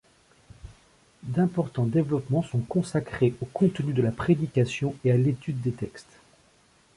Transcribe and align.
D’importants 1.21 1.85
développements 1.85 2.41
sont 2.41 2.57
consacrés 2.61 3.35
au 3.39 3.45
contenu 3.45 3.93
de 3.93 4.01
la 4.01 4.09
prédication 4.11 4.95
et 5.05 5.11
à 5.11 5.15
l’étude 5.15 5.61
des 5.61 5.73
textes. 5.73 6.17